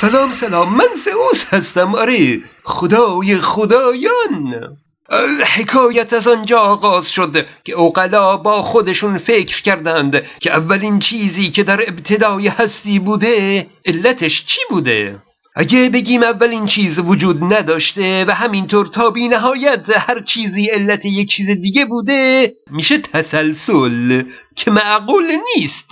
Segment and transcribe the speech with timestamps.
[0.00, 1.94] سلام سلام من زئوس هستم.
[1.94, 4.76] آره خدای خدایان.
[5.56, 11.62] حکایت از آنجا آغاز شد که اوقلا با خودشون فکر کردند که اولین چیزی که
[11.62, 15.22] در ابتدای هستی بوده علتش چی بوده؟
[15.56, 21.28] اگه بگیم اولین چیز وجود نداشته و همینطور تا بی نهایت هر چیزی علت یک
[21.28, 24.22] چیز دیگه بوده میشه تسلسل
[24.56, 25.24] که معقول
[25.56, 25.90] نیست.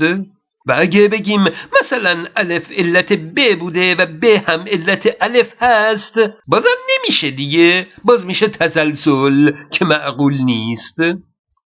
[0.67, 1.45] و اگه بگیم
[1.81, 6.69] مثلا الف علت ب بوده و ب هم علت الف هست بازم
[6.99, 7.87] نمیشه دیگه.
[8.05, 10.97] باز میشه تسلسل که معقول نیست.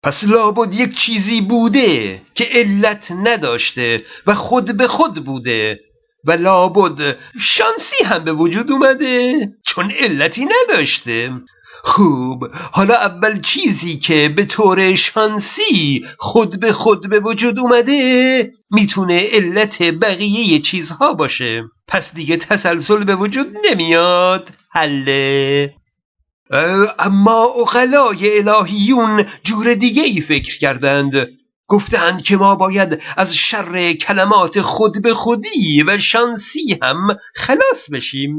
[0.02, 5.80] پس لابد یک چیزی بوده که علت نداشته و خود به خود بوده
[6.24, 11.32] و لابد شانسی هم به وجود اومده چون علتی نداشته.
[11.86, 12.48] خوب.
[12.72, 19.82] حالا اول چیزی که به طور شانسی خود به خود به وجود اومده می‌تونه علت
[19.82, 21.62] بقیه چیزها باشه.
[21.88, 24.50] پس دیگه تسلسل به وجود نمیاد.
[24.70, 25.74] حله.
[26.98, 31.12] اما اقلای الهیون جور دیگه ای فکر کردند.
[31.68, 38.38] گفتند که ما باید از شر کلمات خود به خودی و شانسی هم خلاص بشیم.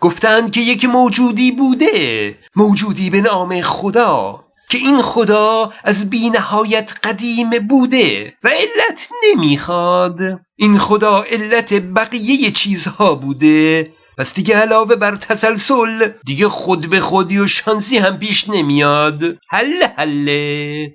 [0.00, 7.50] گفتند که یک موجودی بوده موجودی به نام خدا که این خدا از بینهایت قدیم
[7.50, 10.20] بوده و علت نمی‌خواد.
[10.56, 13.92] این خدا علت بقیه چیزها بوده.
[14.18, 19.22] پس دیگه علاوه بر تسلسل دیگه خود به خودی و شانسی هم پیش نمیاد.
[19.48, 20.94] حله حله.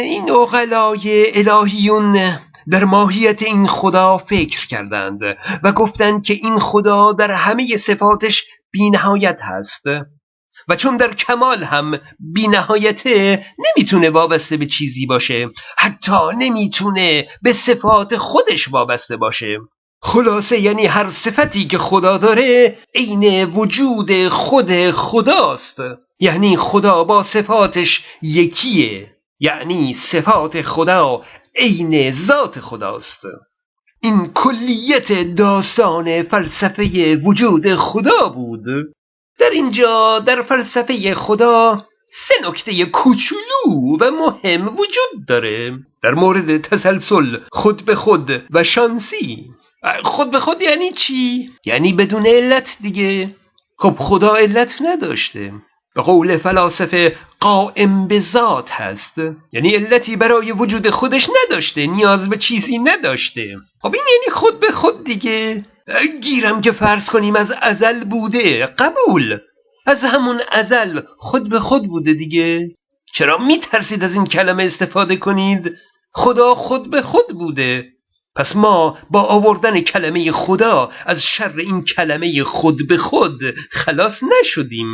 [0.00, 2.38] این اغلای الهیون
[2.70, 5.20] در ماهیت این خدا فکر کردند
[5.62, 9.86] و گفتند که این خدا در همه صفاتش بینهایت هست
[10.68, 18.16] و چون در کمال هم بینهایته نمی‌تونه وابسته به چیزی باشه حتی نمی‌تونه به صفات
[18.16, 19.58] خودش وابسته باشه.
[20.02, 25.78] خلاصه یعنی هر صفتی که خدا داره عین وجود خود خداست.
[26.20, 29.16] یعنی خدا با صفاتش یکیه.
[29.42, 31.22] یعنی صفات خدا
[31.56, 33.22] عین ذات خداست.
[34.02, 38.64] این کلیت داستان فلسفه وجود خدا بود.
[39.38, 45.78] در اینجا در فلسفه خدا سه نکته کوچولو و مهم وجود داره.
[46.02, 49.50] در مورد تسلسل خود به خود و شانسی.
[50.04, 53.36] خود به خود یعنی چی؟ یعنی بدون علت دیگه.
[53.78, 55.52] خب خدا علت نداشته.
[55.94, 59.18] به قول فلاسفه قائم به ذات هست
[59.52, 63.56] یعنی علتی برای وجود خودش نداشته نیاز به چیزی نداشته.
[63.80, 65.64] خب این یعنی خود به خود دیگه.
[66.22, 69.38] گیرم که فرض کنیم از ازل بوده قبول.
[69.86, 72.76] از همون ازل خود به خود بوده دیگه.
[73.14, 75.76] چرا میترسید از این کلمه استفاده کنید؟
[76.12, 77.92] خدا خود به خود بوده.
[78.36, 84.88] پس ما با آوردن کلمه خدا از شر این کلمه خود به خود خلاص نشدیم.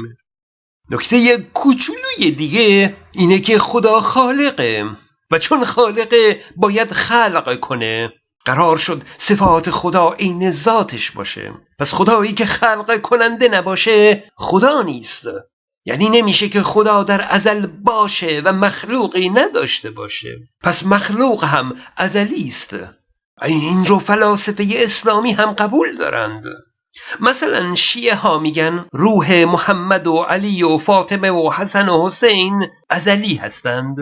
[0.90, 4.90] نکته کوچولوی دیگه اینه که خدا خالقه
[5.30, 8.12] و چون خالقه باید خلق کنه.
[8.44, 11.52] قرار شد صفات خدا عین ذاتش باشه.
[11.78, 15.26] پس خدایی که خلق کننده نباشه خدا نیست.
[15.84, 20.36] یعنی نمیشه که خدا در ازل باشه و مخلوقی نداشته باشه.
[20.62, 22.76] پس مخلوق هم ازلی است
[23.42, 26.44] این رو فلاسفه اسلامی هم قبول دارند.
[27.20, 33.34] مثلا شیعه ها میگن روح محمد و علی و فاطمه و حسن و حسین ازلی
[33.34, 33.96] هستند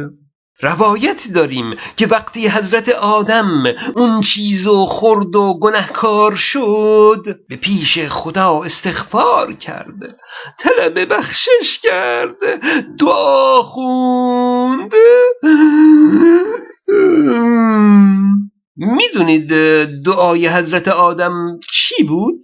[0.62, 3.64] روایت داریم که وقتی حضرت آدم
[3.96, 10.18] اون چیزو خورد و گنهکار شد به پیش خدا استغفار کرد
[10.58, 12.36] طلب بخشش کرد
[12.98, 14.92] دعا خوند
[18.76, 19.48] می‌دونید
[20.04, 22.40] دعای حضرت آدم چی بود؟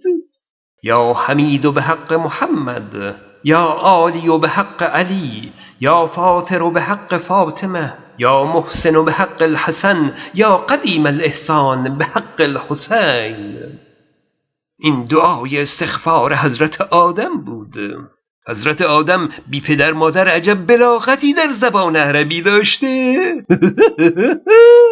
[0.83, 7.93] یا حمید به حق محمد یا عالی به حق علی یا فاطر به حق فاطمه
[8.17, 13.79] یا محسن به حق الحسن یا قدیم الاحسان به حق الحسین.
[14.79, 17.75] این دعای استغفار حضرت آدم بود.
[18.47, 23.15] حضرت آدم بی پدر مادر عجب بلاغتی در زبان عربی داشته.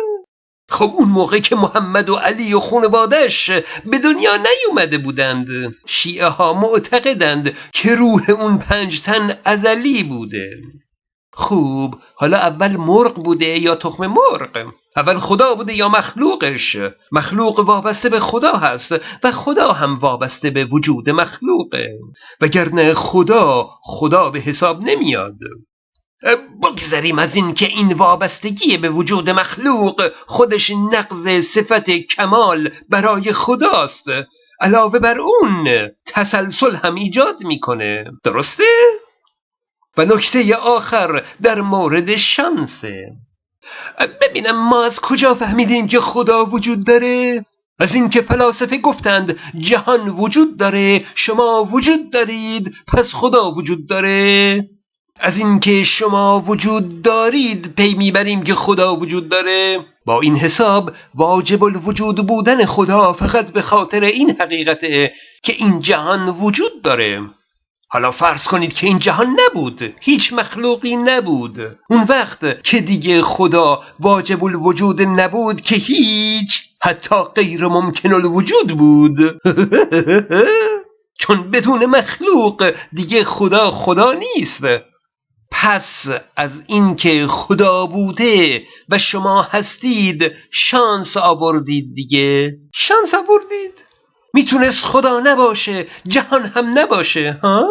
[0.72, 3.52] خب اون موقع که محمد و علی و خانوادش
[3.86, 5.48] به دنیا نیومده بودند
[5.88, 10.50] شیعه ها معتقدند که روح اون پنج تن ازلی بوده.
[11.34, 16.78] خوب حالا اول مرغ بوده یا تخم مرغ؟ اول خدا بوده یا مخلوقش؟
[17.12, 18.92] مخلوق وابسته به خدا هست
[19.24, 22.00] و خدا هم وابسته به وجود مخلوقه.
[22.42, 25.38] وگرنه خدا خدا به حساب نمیاد.
[26.64, 34.06] بگذریم از این که این وابستگی به وجود مخلوق خودش نقض صفت کمال برای خداست
[34.62, 38.64] علاوه بر اون تسلسل هم ایجاد می‌کنه درسته؟
[39.98, 43.12] و نکته آخر در مورد شانسه
[44.22, 47.46] ببینم ما از کجا فهمیدیم که خدا وجود داره؟
[47.80, 54.70] از اینکه فلاسفه گفتند جهان وجود داره شما وجود دارید پس خدا وجود داره
[55.22, 59.86] از اینکه شما وجود دارید پی می‌بریم که خدا وجود داره.
[60.06, 65.14] با این حساب واجب الوجود بودن خدا فقط به خاطر این حقیقته
[65.44, 67.22] که این جهان وجود داره.
[67.90, 71.60] حالا فرض کنید که این جهان نبود هیچ مخلوقی نبود.
[71.90, 79.20] اون وقت که دیگه خدا واجب الوجود نبود که هیچ حتی غیر ممکن الوجود بود.
[81.22, 84.64] چون بدون مخلوق دیگه خدا خدا نیست.
[85.52, 86.08] پس
[86.38, 92.58] از اینکه خدا بوده و شما هستید شانس آوردید دیگه.
[92.74, 93.86] شانس آوردید.
[94.34, 97.68] می‌تونست خدا نباشه جهان هم نباشه ها؟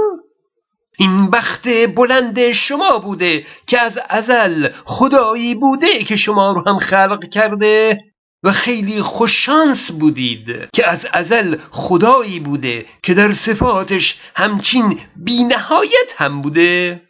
[0.99, 7.29] این بخت بلند شما بوده که از ازل خدایی بوده که شما رو هم خلق
[7.29, 7.99] کرده
[8.43, 16.43] و خیلی خوششانس بودید که از ازل خدایی بوده که در صفاتش همچین بینهایت هم
[16.43, 17.03] بوده.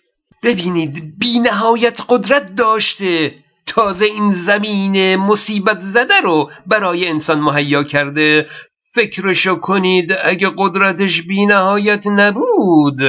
[0.43, 3.35] ببینید بینهایت قدرت داشته.
[3.67, 8.47] تازه این زمین مصیبت زده رو برای انسان مهیا کرده.
[8.95, 13.01] فکرشو کنید اگه قدرتش بینهایت نبود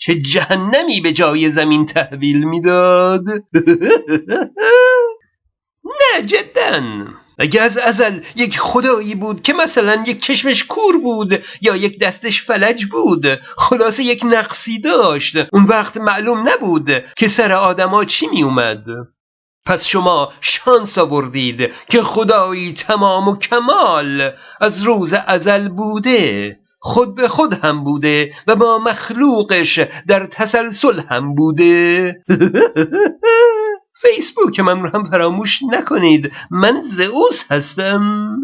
[0.00, 3.24] چه جهنمی به جای زمین تحویل می‌داد؟
[5.84, 6.80] نه جدا.
[7.38, 12.44] اگه از ازل یک خدایی بود که مثلا یک چشمش کور بود یا یک دستش
[12.44, 13.26] فلج بود
[13.56, 15.36] خلاصه یک نقصی داشت.
[15.52, 18.84] اون وقت معلوم نبود که سر آدما چی می اومد
[19.66, 27.28] پس شما شانس آوردید که خدایی تمام و کمال از روز ازل بوده خود به
[27.28, 32.18] خود هم بوده و با مخلوقش در تسلسل هم بوده.
[34.04, 36.32] فیسبوک من رو هم فراموش نکنید.
[36.50, 38.36] من زئوس هستم.